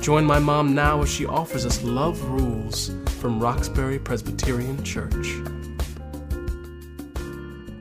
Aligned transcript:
Join 0.00 0.24
my 0.24 0.38
mom 0.38 0.74
now 0.74 1.02
as 1.02 1.08
she 1.08 1.26
offers 1.26 1.66
us 1.66 1.82
Love 1.82 2.22
Rules 2.30 2.90
from 3.20 3.40
Roxbury 3.40 3.98
Presbyterian 3.98 4.84
Church. 4.84 5.26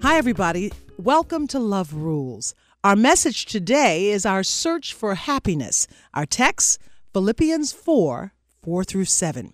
Hi, 0.01 0.17
everybody. 0.17 0.71
Welcome 0.97 1.45
to 1.47 1.59
Love 1.59 1.93
Rules. 1.93 2.55
Our 2.83 2.95
message 2.95 3.45
today 3.45 4.09
is 4.09 4.25
our 4.25 4.43
search 4.43 4.93
for 4.93 5.15
happiness. 5.15 5.87
Our 6.13 6.25
text, 6.25 6.79
Philippians 7.13 7.73
4 7.73 8.34
4 8.63 8.84
through 8.84 9.05
7. 9.05 9.53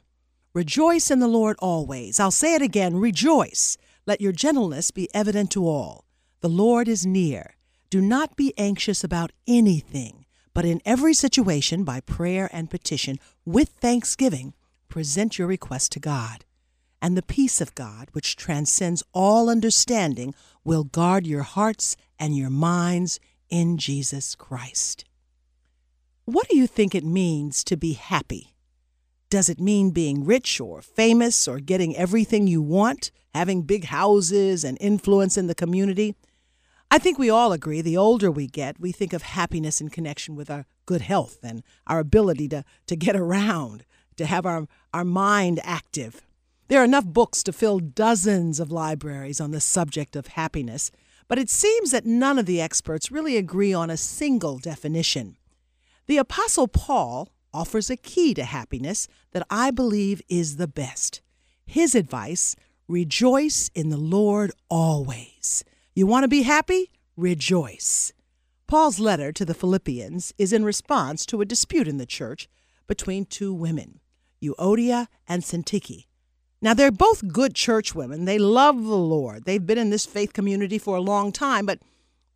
Rejoice 0.54 1.12
in 1.12 1.20
the 1.20 1.28
Lord 1.28 1.58
always. 1.60 2.20
I'll 2.20 2.32
say 2.32 2.56
it 2.56 2.62
again 2.62 2.96
rejoice. 2.96 3.78
Let 4.06 4.22
your 4.22 4.32
gentleness 4.32 4.92
be 4.92 5.10
evident 5.14 5.52
to 5.52 5.68
all. 5.68 6.06
The 6.42 6.50
Lord 6.50 6.88
is 6.88 7.06
near. 7.06 7.56
Do 7.90 8.02
not 8.02 8.38
be 8.38 8.54
anxious 8.58 9.04
about 9.04 9.32
anything, 9.48 10.26
but 10.54 10.66
in 10.66 10.82
every 10.86 11.14
situation, 11.14 11.84
by 11.84 12.02
prayer 12.02 12.50
and 12.52 12.70
petition, 12.70 13.18
with 13.46 13.70
thanksgiving, 13.70 14.54
present 14.90 15.38
your 15.38 15.48
request 15.48 15.92
to 15.94 16.00
God. 16.00 16.46
And 17.02 17.18
the 17.18 17.24
peace 17.24 17.62
of 17.62 17.74
God, 17.74 18.10
which 18.12 18.36
transcends 18.36 19.04
all 19.14 19.50
understanding, 19.50 20.36
will 20.64 20.84
guard 20.84 21.26
your 21.26 21.44
hearts 21.44 21.96
and 22.20 22.38
your 22.38 22.50
minds 22.50 23.20
in 23.50 23.78
Jesus 23.78 24.36
Christ. 24.36 25.06
What 26.26 26.48
do 26.48 26.58
you 26.58 26.68
think 26.68 26.94
it 26.94 27.04
means 27.04 27.64
to 27.64 27.76
be 27.76 27.94
happy? 27.94 28.54
Does 29.30 29.50
it 29.50 29.60
mean 29.60 29.92
being 29.92 30.26
rich 30.26 30.60
or 30.60 30.82
famous 30.82 31.48
or 31.48 31.60
getting 31.60 31.96
everything 31.96 32.48
you 32.48 32.62
want, 32.62 33.12
having 33.34 33.64
big 33.64 33.86
houses 33.86 34.64
and 34.64 34.78
influence 34.82 35.38
in 35.38 35.48
the 35.48 35.56
community? 35.56 36.16
I 36.94 36.98
think 36.98 37.18
we 37.18 37.30
all 37.30 37.54
agree 37.54 37.82
the 37.82 37.96
older 37.96 38.30
we 38.30 38.48
get, 38.48 38.78
we 38.78 38.92
think 38.92 39.14
of 39.14 39.22
happiness 39.22 39.80
in 39.80 39.88
connection 39.88 40.36
with 40.36 40.52
our 40.52 40.66
good 40.86 41.00
health 41.00 41.40
and 41.42 41.64
our 41.88 42.00
ability 42.00 42.50
to, 42.50 42.66
to 42.88 42.98
get 42.98 43.16
around, 43.16 43.86
to 44.18 44.26
have 44.26 44.46
our, 44.46 44.68
our 44.94 45.06
mind 45.06 45.62
active. 45.64 46.28
There 46.68 46.82
are 46.82 46.86
enough 46.86 47.06
books 47.06 47.44
to 47.44 47.54
fill 47.54 47.80
dozens 47.80 48.60
of 48.60 48.74
libraries 48.74 49.40
on 49.40 49.52
the 49.52 49.62
subject 49.62 50.18
of 50.18 50.28
happiness, 50.28 50.92
but 51.30 51.40
it 51.40 51.50
seems 51.50 51.92
that 51.92 52.06
none 52.06 52.38
of 52.38 52.46
the 52.46 52.60
experts 52.60 53.10
really 53.10 53.38
agree 53.38 53.74
on 53.74 53.90
a 53.90 53.96
single 53.96 54.58
definition. 54.58 55.38
The 56.08 56.18
Apostle 56.18 56.68
Paul 56.68 57.30
offers 57.54 57.90
a 57.90 57.96
key 57.96 58.34
to 58.34 58.44
happiness 58.44 59.08
that 59.32 59.48
I 59.50 59.72
believe 59.72 60.22
is 60.28 60.58
the 60.58 60.68
best. 60.68 61.22
His 61.66 61.96
advice 61.96 62.54
rejoice 62.90 63.72
in 63.74 63.88
the 63.88 63.98
Lord 63.98 64.52
always. 64.70 65.64
You 65.94 66.08
want 66.08 66.24
to 66.24 66.30
be 66.30 66.44
happy? 66.44 66.90
Rejoice. 67.18 68.14
Paul's 68.66 68.98
letter 68.98 69.34
to 69.34 69.44
the 69.44 69.54
Philippians 69.54 70.34
is 70.38 70.54
in 70.54 70.64
response 70.64 71.26
to 71.26 71.42
a 71.42 71.46
dispute 71.46 71.86
in 71.86 71.98
the 71.98 72.06
church 72.06 72.48
between 72.88 73.26
two 73.26 73.54
women. 73.54 74.00
Euodia 74.42 75.08
and 75.28 75.44
Syntyche. 75.44 76.06
Now, 76.62 76.74
they're 76.74 76.92
both 76.92 77.28
good 77.34 77.56
church 77.56 77.94
women. 77.94 78.24
They 78.24 78.40
love 78.40 78.82
the 78.82 78.96
Lord. 78.96 79.44
They've 79.44 79.66
been 79.66 79.78
in 79.78 79.90
this 79.90 80.06
faith 80.06 80.32
community 80.32 80.78
for 80.78 80.96
a 80.96 81.02
long 81.02 81.34
time, 81.34 81.66
but 81.66 81.80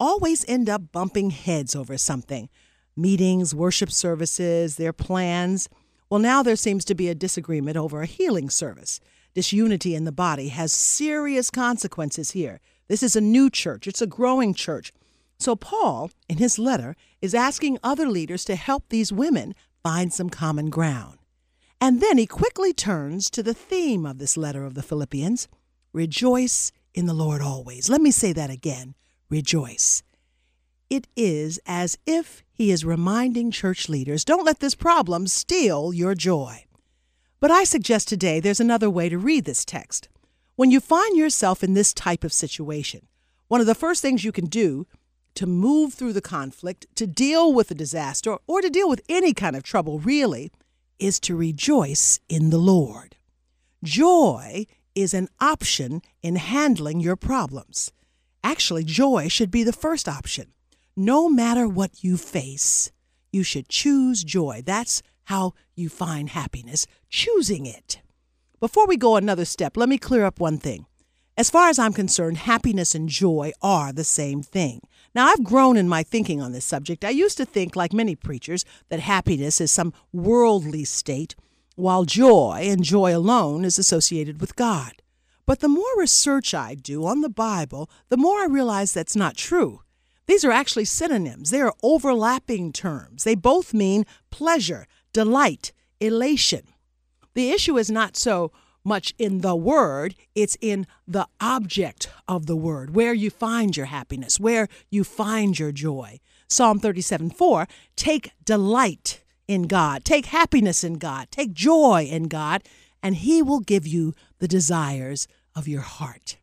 always 0.02 0.44
end 0.50 0.68
up 0.68 0.92
bumping 0.92 1.30
heads 1.30 1.76
over 1.76 1.98
something 1.98 2.50
meetings, 2.98 3.56
worship 3.56 3.92
services, 3.92 4.76
their 4.76 4.94
plans. 4.94 5.70
Well, 6.10 6.20
now 6.20 6.44
there 6.44 6.56
seems 6.58 6.84
to 6.86 6.96
be 6.96 7.08
a 7.08 7.16
disagreement 7.16 7.78
over 7.78 8.02
a 8.02 8.06
healing 8.06 8.50
service. 8.50 9.00
Disunity 9.34 9.96
in 9.96 10.04
the 10.04 10.12
body 10.12 10.50
has 10.50 10.74
serious 10.74 11.50
consequences 11.50 12.32
here. 12.32 12.60
This 12.88 13.04
is 13.04 13.16
a 13.16 13.22
new 13.22 13.50
church, 13.50 13.88
it's 13.88 14.02
a 14.02 14.08
growing 14.08 14.54
church. 14.54 14.94
So, 15.38 15.56
Paul, 15.56 16.12
in 16.30 16.38
his 16.38 16.58
letter, 16.58 16.96
is 17.22 17.36
asking 17.36 17.80
other 17.84 18.08
leaders 18.08 18.46
to 18.46 18.56
help 18.56 18.86
these 18.90 19.12
women 19.12 19.54
find 19.84 20.14
some 20.14 20.30
common 20.30 20.70
ground. 20.70 21.18
And 21.82 22.02
then 22.02 22.18
he 22.18 22.26
quickly 22.26 22.74
turns 22.74 23.30
to 23.32 23.44
the 23.44 23.54
theme 23.54 24.06
of 24.06 24.18
this 24.18 24.38
letter 24.38 24.66
of 24.66 24.74
the 24.74 24.84
Philippians 24.84 25.48
Rejoice 25.94 26.74
in 26.94 27.06
the 27.06 27.14
Lord 27.14 27.42
always. 27.42 27.90
Let 27.90 28.02
me 28.02 28.12
say 28.12 28.34
that 28.34 28.50
again 28.50 28.96
rejoice. 29.30 30.04
It 30.90 31.08
is 31.16 31.60
as 31.66 31.98
if 32.06 32.44
he 32.52 32.72
is 32.72 32.86
reminding 32.86 33.52
church 33.52 33.90
leaders 33.90 34.26
don't 34.26 34.46
let 34.46 34.60
this 34.60 34.76
problem 34.76 35.28
steal 35.28 35.94
your 35.94 36.14
joy. 36.14 36.66
But 37.40 37.52
I 37.52 37.64
suggest 37.64 38.08
today 38.08 38.40
there's 38.40 38.60
another 38.60 38.90
way 38.90 39.10
to 39.10 39.18
read 39.18 39.46
this 39.46 39.66
text. 39.66 40.10
When 40.56 40.72
you 40.72 40.80
find 40.80 41.18
yourself 41.18 41.64
in 41.64 41.74
this 41.74 41.94
type 41.94 42.24
of 42.24 42.32
situation, 42.32 43.08
one 43.50 43.60
of 43.60 43.68
the 43.68 43.76
first 43.76 44.02
things 44.02 44.24
you 44.24 44.32
can 44.32 44.46
do 44.46 44.88
to 45.34 45.46
move 45.46 45.94
through 45.94 46.14
the 46.14 46.22
conflict, 46.22 46.88
to 46.96 47.06
deal 47.06 47.54
with 47.54 47.68
the 47.68 47.76
disaster, 47.76 48.38
or 48.48 48.62
to 48.62 48.70
deal 48.70 48.88
with 48.88 49.02
any 49.10 49.34
kind 49.34 49.58
of 49.58 49.64
trouble, 49.64 50.00
really, 50.00 50.54
is 50.98 51.20
to 51.20 51.36
rejoice 51.36 52.22
in 52.30 52.52
the 52.52 52.58
Lord. 52.58 53.18
Joy 53.84 54.66
is 54.96 55.14
an 55.14 55.28
option 55.42 56.02
in 56.24 56.38
handling 56.38 57.02
your 57.02 57.18
problems. 57.18 57.92
Actually, 58.42 58.86
joy 58.86 59.28
should 59.28 59.52
be 59.52 59.64
the 59.64 59.74
first 59.74 60.08
option. 60.08 60.54
No 60.96 61.28
matter 61.28 61.68
what 61.68 62.02
you 62.02 62.16
face, 62.16 62.94
you 63.34 63.44
should 63.44 63.68
choose 63.68 64.24
joy. 64.24 64.64
That's 64.66 65.04
how 65.26 65.54
you 65.76 65.90
find 65.90 66.30
happiness, 66.30 66.88
choosing 67.10 67.66
it. 67.66 68.00
Before 68.66 68.88
we 68.88 68.98
go 68.98 69.16
another 69.16 69.46
step, 69.46 69.78
let 69.78 69.90
me 69.90 70.00
clear 70.00 70.26
up 70.26 70.40
one 70.40 70.58
thing. 70.58 70.88
As 71.38 71.52
far 71.52 71.70
as 71.70 71.78
I'm 71.78 71.94
concerned, 71.94 72.38
happiness 72.38 72.96
and 72.96 73.08
joy 73.08 73.52
are 73.62 73.94
the 73.94 74.04
same 74.04 74.42
thing. 74.42 74.80
Now, 75.14 75.28
I've 75.28 75.44
grown 75.44 75.78
in 75.78 75.88
my 75.88 76.02
thinking 76.02 76.42
on 76.42 76.52
this 76.52 76.66
subject. 76.66 77.06
I 77.06 77.12
used 77.12 77.38
to 77.38 77.46
think, 77.46 77.76
like 77.76 77.94
many 77.94 78.16
preachers, 78.16 78.66
that 78.90 79.02
happiness 79.02 79.62
is 79.62 79.72
some 79.72 79.94
worldly 80.12 80.84
state, 80.84 81.36
while 81.76 82.06
joy 82.06 82.62
and 82.64 82.84
joy 82.84 83.16
alone 83.16 83.66
is 83.66 83.78
associated 83.78 84.42
with 84.42 84.56
God. 84.56 84.94
But 85.46 85.60
the 85.60 85.70
more 85.70 85.86
research 85.96 86.56
I 86.56 86.74
do 86.74 87.06
on 87.06 87.22
the 87.22 87.30
Bible, 87.30 87.88
the 88.10 88.18
more 88.18 88.40
I 88.40 88.48
realize 88.48 88.94
that's 88.94 89.16
not 89.16 89.38
true. 89.38 89.82
These 90.26 90.44
are 90.44 90.52
actually 90.52 90.86
synonyms, 90.86 91.52
they 91.52 91.62
are 91.62 91.76
overlapping 91.84 92.74
terms. 92.74 93.26
They 93.26 93.36
both 93.36 93.76
mean 93.76 94.08
pleasure, 94.32 94.88
delight, 95.14 95.72
elation. 96.00 96.64
The 97.36 97.52
issue 97.52 97.78
is 97.78 97.92
not 97.92 98.18
so 98.18 98.52
much 98.84 99.14
in 99.18 99.42
the 99.42 99.56
word, 99.56 100.16
it's 100.36 100.58
in 100.62 100.88
the 101.08 101.28
object 101.42 102.10
of 102.28 102.46
the 102.46 102.56
word, 102.56 102.96
where 102.96 103.14
you 103.14 103.30
find 103.30 103.76
your 103.76 103.88
happiness, 103.88 104.40
where 104.40 104.68
you 104.90 105.04
find 105.04 105.58
your 105.58 105.72
joy. 105.72 106.20
Psalm 106.48 106.80
37 106.80 107.32
4 107.32 107.68
Take 107.96 108.32
delight 108.44 109.24
in 109.48 109.64
God, 109.64 110.06
take 110.06 110.28
happiness 110.28 110.84
in 110.84 110.96
God, 110.96 111.28
take 111.30 111.54
joy 111.54 112.08
in 112.10 112.24
God, 112.24 112.64
and 113.04 113.16
He 113.18 113.42
will 113.42 113.60
give 113.60 113.86
you 113.86 114.14
the 114.40 114.48
desires 114.48 115.28
of 115.56 115.68
your 115.68 115.82
heart. 115.82 116.38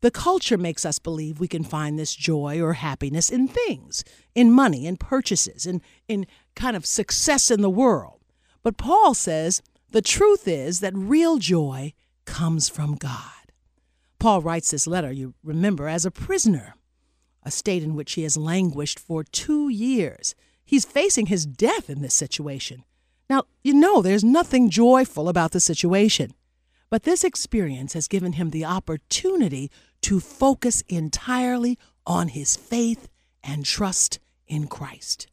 The 0.00 0.10
culture 0.10 0.56
makes 0.56 0.86
us 0.86 0.98
believe 0.98 1.40
we 1.40 1.48
can 1.48 1.64
find 1.64 1.98
this 1.98 2.14
joy 2.14 2.60
or 2.60 2.74
happiness 2.74 3.30
in 3.30 3.48
things, 3.48 4.02
in 4.34 4.50
money, 4.50 4.86
in 4.86 4.96
purchases, 4.96 5.66
in, 5.66 5.82
in 6.08 6.26
kind 6.54 6.76
of 6.76 6.86
success 6.86 7.50
in 7.50 7.60
the 7.60 7.68
world. 7.68 8.20
But 8.62 8.78
Paul 8.78 9.14
says 9.14 9.62
the 9.90 10.02
truth 10.02 10.46
is 10.46 10.80
that 10.80 10.94
real 10.94 11.38
joy 11.38 11.92
comes 12.24 12.68
from 12.68 12.94
God. 12.94 13.52
Paul 14.18 14.42
writes 14.42 14.70
this 14.70 14.86
letter, 14.86 15.10
you 15.10 15.34
remember, 15.42 15.88
as 15.88 16.04
a 16.04 16.10
prisoner, 16.10 16.74
a 17.42 17.50
state 17.50 17.82
in 17.82 17.94
which 17.94 18.12
he 18.12 18.22
has 18.22 18.36
languished 18.36 18.98
for 18.98 19.24
two 19.24 19.68
years. 19.68 20.34
He's 20.64 20.84
facing 20.84 21.26
his 21.26 21.46
death 21.46 21.88
in 21.88 22.02
this 22.02 22.14
situation. 22.14 22.84
Now, 23.28 23.44
you 23.64 23.74
know 23.74 24.02
there's 24.02 24.24
nothing 24.24 24.70
joyful 24.70 25.28
about 25.28 25.52
the 25.52 25.60
situation, 25.60 26.32
but 26.90 27.04
this 27.04 27.24
experience 27.24 27.94
has 27.94 28.08
given 28.08 28.34
him 28.34 28.50
the 28.50 28.64
opportunity 28.64 29.70
to 30.02 30.20
focus 30.20 30.82
entirely 30.88 31.78
on 32.06 32.28
his 32.28 32.56
faith 32.56 33.08
and 33.42 33.64
trust 33.64 34.18
in 34.46 34.66
Christ. 34.66 35.28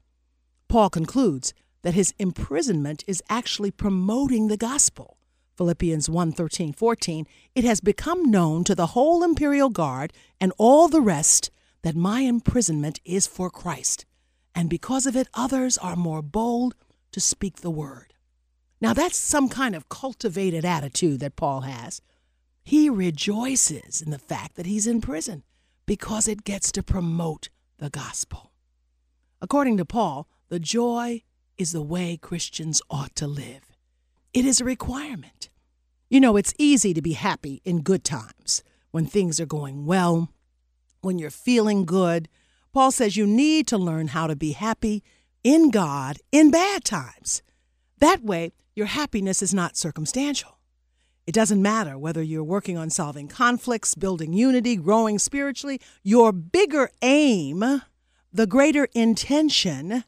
Paul 0.68 0.89
concludes 0.89 1.54
that 1.87 1.93
his 1.93 2.13
imprisonment 2.19 3.01
is 3.07 3.23
actually 3.29 3.71
promoting 3.71 4.49
the 4.49 4.57
gospel. 4.57 5.15
Philippians 5.55 6.09
1 6.09 6.33
13, 6.33 6.73
14, 6.73 7.25
it 7.55 7.63
has 7.63 7.79
become 7.79 8.29
known 8.29 8.65
to 8.65 8.75
the 8.75 8.87
whole 8.87 9.23
imperial 9.23 9.69
guard 9.69 10.11
and 10.41 10.51
all 10.57 10.89
the 10.89 10.99
rest 10.99 11.49
that 11.83 11.95
my 11.95 12.23
imprisonment 12.23 12.99
is 13.05 13.25
for 13.25 13.49
Christ, 13.49 14.05
and 14.53 14.69
because 14.69 15.05
of 15.05 15.15
it, 15.15 15.29
others 15.33 15.77
are 15.77 15.95
more 15.95 16.21
bold 16.21 16.75
to 17.13 17.21
speak 17.21 17.61
the 17.61 17.71
word. 17.71 18.13
Now, 18.81 18.93
that's 18.93 19.15
some 19.15 19.47
kind 19.47 19.73
of 19.73 19.87
cultivated 19.87 20.65
attitude 20.65 21.21
that 21.21 21.37
Paul 21.37 21.61
has. 21.61 22.01
he 22.65 22.89
rejoices 22.89 24.01
in 24.01 24.11
the 24.11 24.19
fact 24.19 24.57
that 24.57 24.65
he's 24.65 24.87
in 24.87 24.99
prison 24.99 25.45
because 25.85 26.27
it 26.27 26.43
gets 26.43 26.69
to 26.73 26.83
promote 26.83 27.47
the 27.77 27.89
gospel. 27.89 28.51
According 29.41 29.77
to 29.77 29.85
Paul, 29.85 30.27
the 30.49 30.59
joy 30.59 31.23
is 31.57 31.71
the 31.71 31.81
way 31.81 32.18
Christians 32.18 32.81
ought 32.89 33.15
to 33.15 33.27
live. 33.27 33.75
It 34.33 34.45
is 34.45 34.62
a 34.62 34.65
requirement. 34.65 35.50
You 36.09 36.19
know, 36.19 36.38
it's 36.38 36.54
easy 36.57 36.94
to 36.94 37.01
be 37.01 37.13
happy 37.13 37.62
in 37.65 37.81
good 37.81 38.04
times 38.04 38.63
when 38.92 39.06
things 39.06 39.39
are 39.39 39.45
going 39.45 39.86
well, 39.86 40.30
when 41.01 41.19
you're 41.19 41.30
feeling 41.30 41.86
good. 41.86 42.30
Paul 42.74 42.92
says 42.92 43.18
you 43.18 43.25
need 43.25 43.68
to 43.68 43.77
learn 43.77 44.09
how 44.09 44.27
to 44.27 44.36
be 44.36 44.51
happy 44.51 45.04
in 45.44 45.69
God 45.71 46.18
in 46.31 46.51
bad 46.51 46.83
times. 46.83 47.42
That 48.00 48.24
way, 48.24 48.54
your 48.75 48.86
happiness 48.86 49.42
is 49.42 49.54
not 49.54 49.75
circumstantial. 49.75 50.59
It 51.25 51.33
doesn't 51.33 51.62
matter 51.62 51.98
whether 51.98 52.21
you're 52.21 52.44
working 52.44 52.77
on 52.77 52.89
solving 52.89 53.27
conflicts, 53.27 53.95
building 53.95 54.31
unity, 54.31 54.77
growing 54.77 55.19
spiritually. 55.19 55.81
Your 56.04 56.31
bigger 56.31 56.89
aim, 57.01 57.81
the 58.31 58.48
greater 58.48 58.88
intention, 58.94 60.06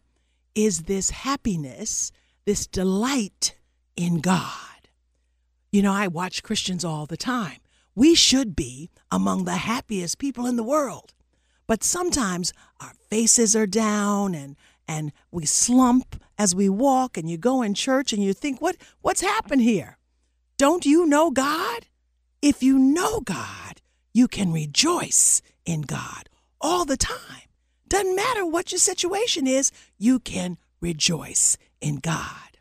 is 0.55 0.83
this 0.83 1.09
happiness, 1.11 2.11
this 2.45 2.67
delight 2.67 3.55
in 3.95 4.19
God. 4.19 4.87
You 5.71 5.81
know, 5.81 5.93
I 5.93 6.07
watch 6.07 6.43
Christians 6.43 6.83
all 6.83 7.05
the 7.05 7.17
time. 7.17 7.57
We 7.95 8.15
should 8.15 8.55
be 8.55 8.89
among 9.11 9.45
the 9.45 9.57
happiest 9.57 10.17
people 10.17 10.45
in 10.45 10.55
the 10.55 10.63
world. 10.63 11.13
But 11.67 11.83
sometimes 11.83 12.53
our 12.79 12.93
faces 13.09 13.55
are 13.55 13.67
down 13.67 14.33
and 14.33 14.55
and 14.87 15.11
we 15.29 15.45
slump 15.45 16.19
as 16.35 16.55
we 16.55 16.67
walk 16.67 17.15
and 17.15 17.29
you 17.29 17.37
go 17.37 17.61
in 17.61 17.75
church 17.75 18.11
and 18.11 18.23
you 18.23 18.33
think 18.33 18.59
what 18.59 18.75
what's 19.01 19.21
happened 19.21 19.61
here? 19.61 19.97
Don't 20.57 20.85
you 20.85 21.05
know 21.05 21.29
God? 21.29 21.85
If 22.41 22.63
you 22.63 22.79
know 22.79 23.21
God, 23.21 23.81
you 24.13 24.27
can 24.27 24.51
rejoice 24.51 25.43
in 25.65 25.81
God 25.81 26.29
all 26.59 26.85
the 26.85 26.97
time. 26.97 27.48
Doesn't 27.89 28.15
matter 28.15 28.45
what 28.45 28.71
your 28.71 28.77
situation 28.77 29.47
is, 29.47 29.71
you 29.97 30.19
can 30.19 30.57
rejoice 30.79 31.57
in 31.81 31.95
God. 31.95 32.59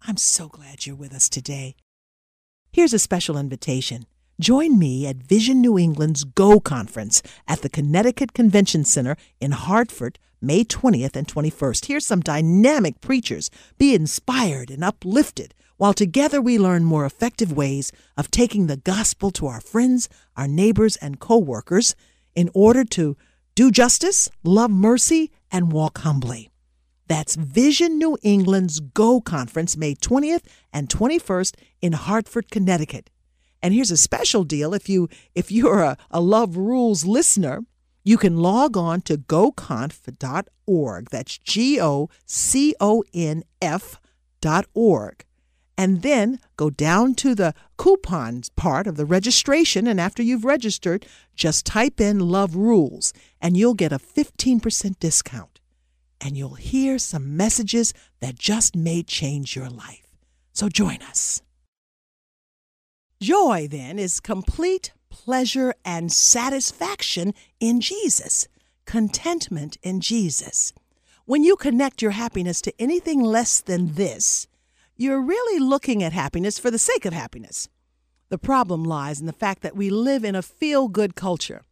I'm 0.00 0.16
so 0.16 0.48
glad 0.48 0.86
you're 0.86 0.96
with 0.96 1.12
us 1.12 1.28
today. 1.28 1.76
Here's 2.72 2.94
a 2.94 2.98
special 2.98 3.36
invitation. 3.36 4.06
Join 4.40 4.78
me 4.78 5.06
at 5.06 5.16
Vision 5.16 5.60
New 5.60 5.78
England's 5.78 6.24
GO 6.24 6.58
Conference 6.58 7.22
at 7.46 7.60
the 7.60 7.68
Connecticut 7.68 8.32
Convention 8.32 8.84
Center 8.84 9.16
in 9.40 9.50
Hartford, 9.50 10.18
May 10.40 10.64
20th 10.64 11.14
and 11.14 11.26
21st. 11.26 11.84
Hear 11.84 12.00
some 12.00 12.20
dynamic 12.20 13.02
preachers. 13.02 13.50
Be 13.76 13.94
inspired 13.94 14.70
and 14.70 14.82
uplifted 14.82 15.54
while 15.76 15.92
together 15.92 16.40
we 16.40 16.58
learn 16.58 16.84
more 16.84 17.04
effective 17.04 17.52
ways 17.52 17.92
of 18.16 18.30
taking 18.30 18.68
the 18.68 18.76
gospel 18.78 19.30
to 19.32 19.46
our 19.46 19.60
friends, 19.60 20.08
our 20.34 20.48
neighbors, 20.48 20.96
and 20.96 21.20
co 21.20 21.36
workers 21.36 21.94
in 22.38 22.48
order 22.54 22.84
to 22.84 23.16
do 23.56 23.68
justice, 23.68 24.30
love 24.44 24.70
mercy, 24.70 25.32
and 25.50 25.72
walk 25.72 25.98
humbly. 25.98 26.48
That's 27.08 27.34
Vision 27.34 27.98
New 27.98 28.16
England's 28.22 28.78
Go 28.78 29.20
Conference, 29.20 29.76
May 29.76 29.96
20th 29.96 30.44
and 30.72 30.88
21st 30.88 31.56
in 31.82 31.94
Hartford, 31.94 32.48
Connecticut. 32.48 33.10
And 33.60 33.74
here's 33.74 33.90
a 33.90 33.96
special 33.96 34.44
deal 34.44 34.72
if 34.72 34.88
you 34.88 35.08
if 35.34 35.50
you're 35.50 35.80
a, 35.80 35.96
a 36.12 36.20
Love 36.20 36.56
Rules 36.56 37.04
listener, 37.04 37.64
you 38.04 38.16
can 38.16 38.36
log 38.36 38.76
on 38.76 39.00
to 39.00 39.18
goconf.org. 39.18 41.10
That's 41.10 41.38
G 41.38 41.80
O 41.80 42.08
C 42.24 42.76
O 42.78 43.02
N 43.12 43.42
F 43.60 43.98
dot 44.40 44.66
org 44.74 45.24
and 45.78 46.02
then 46.02 46.40
go 46.56 46.70
down 46.70 47.14
to 47.14 47.36
the 47.36 47.54
coupons 47.76 48.50
part 48.50 48.88
of 48.88 48.96
the 48.96 49.06
registration. 49.06 49.86
And 49.86 50.00
after 50.00 50.24
you've 50.24 50.44
registered, 50.44 51.06
just 51.36 51.64
type 51.64 52.00
in 52.00 52.18
Love 52.18 52.56
Rules 52.56 53.12
and 53.40 53.56
you'll 53.56 53.74
get 53.74 53.92
a 53.92 53.98
15% 53.98 54.98
discount. 54.98 55.60
And 56.20 56.36
you'll 56.36 56.56
hear 56.56 56.98
some 56.98 57.36
messages 57.36 57.94
that 58.18 58.36
just 58.36 58.74
may 58.74 59.04
change 59.04 59.54
your 59.54 59.70
life. 59.70 60.08
So 60.52 60.68
join 60.68 61.00
us. 61.02 61.40
Joy, 63.20 63.68
then, 63.70 64.00
is 64.00 64.18
complete 64.18 64.92
pleasure 65.10 65.74
and 65.84 66.12
satisfaction 66.12 67.34
in 67.60 67.80
Jesus, 67.80 68.48
contentment 68.84 69.76
in 69.82 70.00
Jesus. 70.00 70.72
When 71.24 71.44
you 71.44 71.54
connect 71.54 72.02
your 72.02 72.12
happiness 72.12 72.60
to 72.62 72.74
anything 72.80 73.22
less 73.22 73.60
than 73.60 73.94
this, 73.94 74.48
you're 75.00 75.22
really 75.22 75.60
looking 75.60 76.02
at 76.02 76.12
happiness 76.12 76.58
for 76.58 76.72
the 76.72 76.78
sake 76.78 77.04
of 77.04 77.12
happiness. 77.12 77.68
The 78.30 78.36
problem 78.36 78.82
lies 78.82 79.20
in 79.20 79.26
the 79.26 79.32
fact 79.32 79.62
that 79.62 79.76
we 79.76 79.90
live 79.90 80.24
in 80.24 80.34
a 80.34 80.42
feel 80.42 80.88
good 80.88 81.14
culture. 81.14 81.62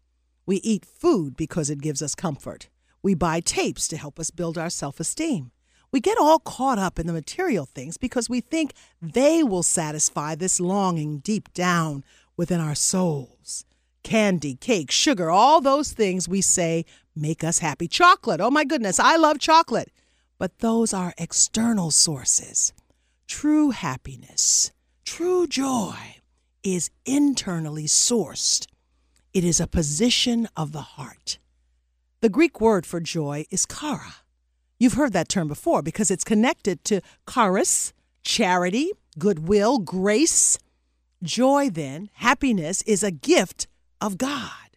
We 0.46 0.58
eat 0.58 0.84
food 0.84 1.37
because 1.37 1.69
it 1.69 1.82
gives 1.82 2.00
us 2.02 2.14
comfort. 2.14 2.69
We 3.02 3.14
buy 3.14 3.40
tapes 3.40 3.88
to 3.88 3.96
help 3.96 4.20
us 4.20 4.31
build 4.31 4.56
our 4.56 4.70
self 4.70 5.00
esteem. 5.00 5.50
We 5.90 5.99
get 5.99 6.19
all 6.19 6.38
caught 6.38 6.78
up 6.78 7.00
in 7.00 7.08
the 7.08 7.12
material 7.12 7.67
things 7.67 7.96
because 7.96 8.31
we 8.31 8.40
think 8.40 8.75
they 9.02 9.43
will 9.43 9.64
satisfy 9.64 10.37
this 10.37 10.61
longing 10.61 11.19
deep 11.19 11.52
down 11.52 12.05
within 12.37 12.61
our 12.61 12.76
souls. 12.76 13.64
Candy, 14.05 14.55
cake, 14.55 14.93
sugar, 14.93 15.31
all 15.31 15.61
those 15.61 15.93
things 15.93 16.29
we 16.29 16.40
say 16.43 16.84
make 17.17 17.43
us 17.43 17.58
happy. 17.58 17.88
Chocolate, 17.88 18.40
oh 18.40 18.52
my 18.52 18.62
goodness, 18.62 19.00
I 19.00 19.17
love 19.17 19.40
chocolate. 19.40 19.90
But 20.38 20.61
those 20.61 20.94
are 20.94 21.12
external 21.19 21.90
sources. 21.90 22.72
True 23.28 23.70
happiness, 23.70 24.70
true 25.05 25.49
joy 25.49 26.17
is 26.62 26.90
internally 27.05 27.87
sourced. 27.87 28.67
It 29.34 29.43
is 29.43 29.61
a 29.61 29.67
position 29.67 30.49
of 30.56 30.70
the 30.70 30.81
heart. 30.81 31.38
The 32.20 32.28
Greek 32.28 32.61
word 32.61 32.87
for 32.87 33.00
joy 33.00 33.44
is 33.50 33.67
chara. 33.67 34.17
You've 34.78 34.94
heard 34.94 35.12
that 35.12 35.28
term 35.28 35.49
before 35.49 35.82
because 35.82 36.11
it's 36.11 36.25
connected 36.25 36.84
to 36.84 37.00
charis, 37.28 37.93
charity, 38.23 38.93
goodwill, 39.19 39.79
grace. 39.79 40.58
Joy, 41.22 41.69
then, 41.69 42.11
happiness, 42.14 42.82
is 42.82 43.02
a 43.02 43.11
gift 43.11 43.67
of 44.00 44.19
God, 44.19 44.76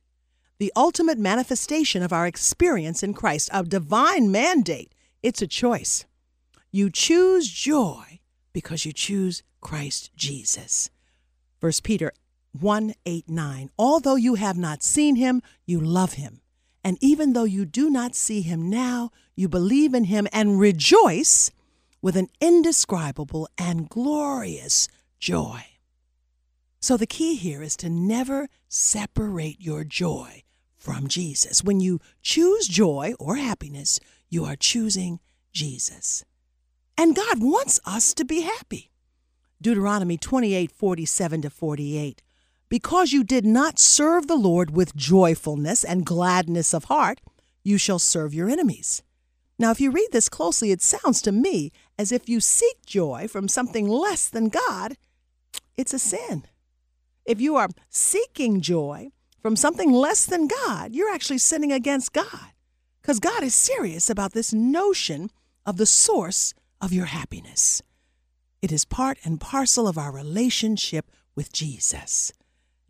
the 0.57 0.73
ultimate 0.75 1.19
manifestation 1.19 2.01
of 2.01 2.11
our 2.11 2.25
experience 2.25 3.03
in 3.03 3.13
Christ, 3.13 3.49
a 3.53 3.63
divine 3.63 4.31
mandate. 4.31 4.93
It's 5.21 5.41
a 5.41 5.47
choice. 5.47 6.05
You 6.71 6.89
choose 6.89 7.47
joy 7.49 8.18
because 8.59 8.85
you 8.85 8.91
choose 8.91 9.41
Christ 9.61 10.11
Jesus. 10.17 10.89
1 11.61 11.71
Peter 11.81 12.11
1 12.59 12.93
8 13.05 13.29
9. 13.29 13.69
Although 13.79 14.17
you 14.17 14.35
have 14.35 14.57
not 14.57 14.83
seen 14.83 15.15
him, 15.15 15.41
you 15.65 15.79
love 15.79 16.13
him. 16.13 16.41
And 16.83 16.97
even 16.99 17.31
though 17.31 17.45
you 17.45 17.63
do 17.63 17.89
not 17.89 18.15
see 18.15 18.41
him 18.41 18.69
now, 18.69 19.11
you 19.33 19.47
believe 19.47 19.93
in 19.93 20.03
him 20.03 20.27
and 20.33 20.59
rejoice 20.59 21.51
with 22.01 22.17
an 22.17 22.27
indescribable 22.41 23.47
and 23.57 23.87
glorious 23.87 24.89
joy. 25.19 25.63
So 26.81 26.97
the 26.97 27.07
key 27.07 27.35
here 27.35 27.63
is 27.63 27.77
to 27.77 27.89
never 27.89 28.49
separate 28.67 29.61
your 29.61 29.85
joy 29.85 30.43
from 30.75 31.07
Jesus. 31.07 31.63
When 31.63 31.79
you 31.79 32.01
choose 32.21 32.67
joy 32.67 33.13
or 33.19 33.37
happiness, 33.37 34.01
you 34.29 34.43
are 34.43 34.57
choosing 34.57 35.21
Jesus. 35.53 36.25
And 36.99 37.15
God 37.15 37.41
wants 37.41 37.79
us 37.85 38.13
to 38.15 38.25
be 38.25 38.41
happy. 38.41 38.91
Deuteronomy 39.61 40.17
28 40.17 40.69
47 40.69 41.43
to 41.43 41.49
48. 41.49 42.21
Because 42.67 43.13
you 43.13 43.23
did 43.23 43.45
not 43.45 43.79
serve 43.79 44.27
the 44.27 44.35
Lord 44.35 44.71
with 44.71 44.97
joyfulness 44.97 45.85
and 45.85 46.05
gladness 46.05 46.73
of 46.73 46.83
heart, 46.83 47.21
you 47.63 47.77
shall 47.77 47.99
serve 47.99 48.33
your 48.33 48.49
enemies. 48.49 49.01
Now, 49.57 49.71
if 49.71 49.79
you 49.79 49.91
read 49.91 50.09
this 50.11 50.27
closely, 50.27 50.71
it 50.71 50.81
sounds 50.81 51.21
to 51.21 51.31
me 51.31 51.71
as 51.97 52.11
if 52.11 52.27
you 52.27 52.41
seek 52.41 52.85
joy 52.85 53.29
from 53.29 53.47
something 53.47 53.87
less 53.87 54.27
than 54.27 54.49
God, 54.49 54.97
it's 55.77 55.93
a 55.93 55.99
sin. 55.99 56.47
If 57.25 57.39
you 57.39 57.55
are 57.55 57.69
seeking 57.89 58.59
joy 58.59 59.11
from 59.41 59.55
something 59.55 59.93
less 59.93 60.25
than 60.25 60.49
God, 60.49 60.93
you're 60.93 61.13
actually 61.13 61.37
sinning 61.37 61.71
against 61.71 62.11
God. 62.11 62.51
Because 63.01 63.21
God 63.21 63.41
is 63.41 63.55
serious 63.55 64.09
about 64.09 64.33
this 64.33 64.51
notion 64.51 65.31
of 65.65 65.77
the 65.77 65.85
source 65.85 66.53
of 66.81 66.93
your 66.93 67.05
happiness. 67.05 67.81
It 68.61 68.71
is 68.71 68.85
part 68.85 69.17
and 69.23 69.39
parcel 69.39 69.87
of 69.87 69.97
our 69.97 70.11
relationship 70.11 71.11
with 71.35 71.53
Jesus. 71.53 72.31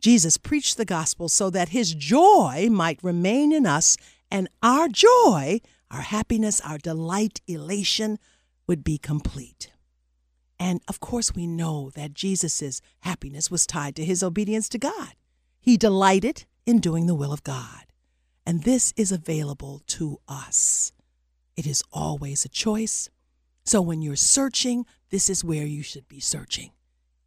Jesus 0.00 0.36
preached 0.36 0.76
the 0.76 0.84
gospel 0.84 1.28
so 1.28 1.50
that 1.50 1.70
his 1.70 1.94
joy 1.94 2.68
might 2.70 3.02
remain 3.02 3.52
in 3.52 3.66
us, 3.66 3.96
and 4.30 4.48
our 4.62 4.88
joy, 4.88 5.60
our 5.90 6.00
happiness, 6.00 6.60
our 6.62 6.78
delight, 6.78 7.40
elation 7.46 8.18
would 8.66 8.82
be 8.82 8.98
complete. 8.98 9.70
And 10.58 10.80
of 10.88 11.00
course, 11.00 11.34
we 11.34 11.46
know 11.46 11.90
that 11.94 12.14
Jesus' 12.14 12.80
happiness 13.00 13.50
was 13.50 13.66
tied 13.66 13.96
to 13.96 14.04
his 14.04 14.22
obedience 14.22 14.68
to 14.70 14.78
God. 14.78 15.14
He 15.60 15.76
delighted 15.76 16.44
in 16.66 16.78
doing 16.78 17.06
the 17.06 17.14
will 17.14 17.32
of 17.32 17.42
God. 17.42 17.86
And 18.46 18.62
this 18.64 18.92
is 18.96 19.12
available 19.12 19.82
to 19.88 20.18
us. 20.28 20.92
It 21.56 21.66
is 21.66 21.82
always 21.92 22.44
a 22.44 22.48
choice, 22.48 23.08
so 23.70 23.80
when 23.80 24.02
you're 24.02 24.16
searching, 24.16 24.84
this 25.10 25.30
is 25.30 25.44
where 25.44 25.64
you 25.64 25.84
should 25.84 26.08
be 26.08 26.18
searching 26.18 26.72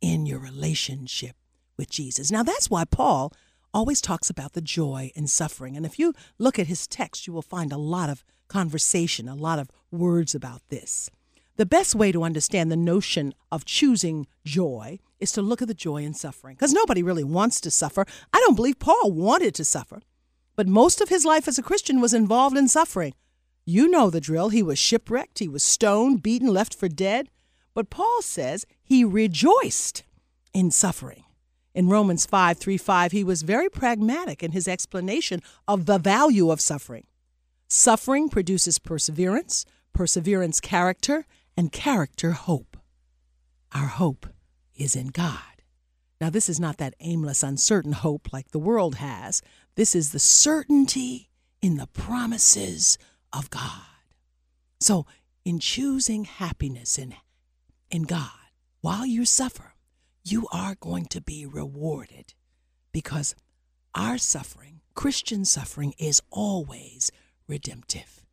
in 0.01 0.25
your 0.25 0.39
relationship 0.39 1.37
with 1.77 1.89
Jesus. 1.89 2.31
Now, 2.31 2.43
that's 2.43 2.69
why 2.69 2.83
Paul 2.83 3.31
always 3.73 4.01
talks 4.01 4.29
about 4.29 4.51
the 4.51 4.59
joy 4.59 5.13
in 5.15 5.27
suffering. 5.27 5.77
And 5.77 5.85
if 5.85 5.97
you 5.97 6.13
look 6.37 6.59
at 6.59 6.67
his 6.67 6.85
text, 6.85 7.27
you 7.27 7.31
will 7.31 7.41
find 7.41 7.71
a 7.71 7.77
lot 7.77 8.09
of 8.09 8.25
conversation, 8.49 9.29
a 9.29 9.35
lot 9.35 9.57
of 9.57 9.71
words 9.89 10.35
about 10.35 10.61
this. 10.67 11.09
The 11.55 11.65
best 11.65 11.95
way 11.95 12.11
to 12.11 12.23
understand 12.23 12.69
the 12.69 12.75
notion 12.75 13.33
of 13.49 13.63
choosing 13.63 14.27
joy 14.43 14.99
is 15.21 15.31
to 15.31 15.41
look 15.41 15.61
at 15.61 15.69
the 15.69 15.73
joy 15.73 16.03
in 16.03 16.13
suffering, 16.13 16.57
because 16.57 16.73
nobody 16.73 17.01
really 17.01 17.23
wants 17.23 17.61
to 17.61 17.71
suffer. 17.71 18.05
I 18.33 18.41
don't 18.41 18.57
believe 18.57 18.79
Paul 18.79 19.13
wanted 19.13 19.55
to 19.55 19.63
suffer, 19.63 20.01
but 20.57 20.67
most 20.67 20.99
of 20.99 21.07
his 21.07 21.23
life 21.23 21.47
as 21.47 21.57
a 21.57 21.63
Christian 21.63 22.01
was 22.01 22.13
involved 22.13 22.57
in 22.57 22.67
suffering. 22.67 23.13
You 23.65 23.87
know 23.87 24.09
the 24.09 24.21
drill. 24.21 24.49
He 24.49 24.63
was 24.63 24.79
shipwrecked, 24.79 25.39
he 25.39 25.47
was 25.47 25.63
stoned, 25.63 26.21
beaten, 26.21 26.47
left 26.47 26.73
for 26.73 26.87
dead. 26.87 27.29
But 27.73 27.89
Paul 27.89 28.21
says 28.21 28.65
he 28.83 29.03
rejoiced 29.03 30.03
in 30.53 30.69
suffering. 30.71 31.23
In 31.73 31.89
Romans 31.89 32.25
5 32.25 32.57
3 32.57 32.77
5, 32.77 33.11
he 33.11 33.23
was 33.23 33.41
very 33.41 33.69
pragmatic 33.69 34.43
in 34.43 34.51
his 34.51 34.67
explanation 34.67 35.41
of 35.67 35.85
the 35.85 35.97
value 35.97 36.51
of 36.51 36.61
suffering. 36.61 37.05
Suffering 37.67 38.29
produces 38.29 38.77
perseverance, 38.77 39.65
perseverance, 39.93 40.59
character, 40.59 41.25
and 41.57 41.71
character, 41.71 42.31
hope. 42.31 42.77
Our 43.73 43.87
hope 43.87 44.27
is 44.75 44.95
in 44.95 45.07
God. 45.07 45.39
Now, 46.21 46.29
this 46.29 46.47
is 46.47 46.59
not 46.59 46.77
that 46.77 46.93
aimless, 46.99 47.41
uncertain 47.41 47.93
hope 47.93 48.31
like 48.31 48.51
the 48.51 48.59
world 48.59 48.95
has. 48.95 49.41
This 49.75 49.95
is 49.95 50.11
the 50.11 50.19
certainty 50.19 51.29
in 51.61 51.77
the 51.77 51.87
promises 51.87 52.97
of 53.33 53.49
God. 53.49 53.81
So, 54.79 55.05
in 55.43 55.59
choosing 55.59 56.25
happiness 56.25 56.97
in, 56.97 57.15
in 57.89 58.03
God 58.03 58.29
while 58.81 59.05
you 59.05 59.25
suffer, 59.25 59.73
you 60.23 60.47
are 60.51 60.75
going 60.75 61.05
to 61.05 61.21
be 61.21 61.45
rewarded 61.45 62.33
because 62.91 63.35
our 63.95 64.17
suffering, 64.17 64.81
Christian 64.93 65.45
suffering, 65.45 65.93
is 65.97 66.21
always 66.31 67.11
redemptive. 67.47 68.25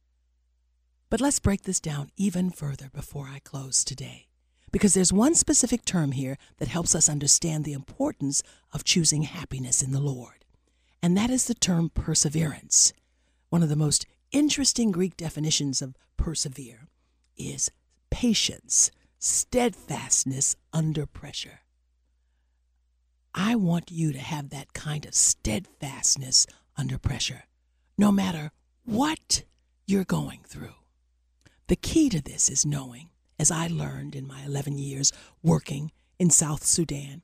But 1.09 1.21
let's 1.21 1.40
break 1.40 1.62
this 1.62 1.80
down 1.80 2.11
even 2.16 2.50
further 2.50 2.88
before 2.92 3.28
I 3.28 3.40
close 3.40 3.83
today, 3.83 4.28
because 4.71 4.95
there's 4.95 5.12
one 5.12 5.35
specific 5.35 5.85
term 5.85 6.12
here 6.12 6.37
that 6.59 6.69
helps 6.69 6.95
us 6.95 7.09
understand 7.09 7.64
the 7.64 7.73
importance 7.73 8.42
of 8.73 8.85
choosing 8.85 9.23
happiness 9.23 9.83
in 9.83 9.90
the 9.90 10.00
Lord, 10.00 10.45
and 11.02 11.16
that 11.16 11.30
is 11.30 11.47
the 11.47 11.54
term 11.54 11.90
perseverance. 11.90 12.92
One 13.49 13.64
of 13.64 13.69
the 13.69 13.76
most 13.76 14.07
interesting 14.32 14.90
Greek 14.90 15.16
definitions 15.16 15.82
of 15.82 15.96
persevere 16.16 16.88
is 17.37 17.70
patience, 18.10 18.90
steadfastness 19.18 20.56
under 20.72 21.06
pressure. 21.06 21.60
I 23.34 23.54
want 23.54 23.90
you 23.90 24.12
to 24.12 24.18
have 24.18 24.50
that 24.50 24.72
kind 24.72 25.06
of 25.06 25.14
steadfastness 25.14 26.46
under 26.76 26.99
pressure, 26.99 27.44
no 27.96 28.10
matter 28.10 28.50
what 28.84 29.44
you're 29.87 30.04
going 30.04 30.40
through. 30.46 30.75
The 31.68 31.76
key 31.76 32.08
to 32.10 32.20
this 32.20 32.49
is 32.49 32.66
knowing, 32.66 33.10
as 33.38 33.50
I 33.50 33.68
learned 33.68 34.16
in 34.16 34.26
my 34.26 34.42
11 34.42 34.78
years 34.78 35.12
working 35.42 35.92
in 36.18 36.30
South 36.30 36.64
Sudan, 36.64 37.22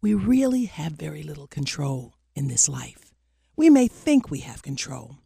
we 0.00 0.14
really 0.14 0.64
have 0.64 0.92
very 0.92 1.22
little 1.22 1.46
control 1.46 2.14
in 2.34 2.48
this 2.48 2.68
life. 2.68 3.12
We 3.56 3.68
may 3.68 3.86
think 3.86 4.30
we 4.30 4.40
have 4.40 4.62
control, 4.62 5.18